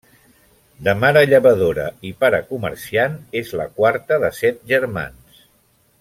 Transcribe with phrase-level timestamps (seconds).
[0.87, 5.43] De mare llevadora i pare comerciant, és la quarta de set germans.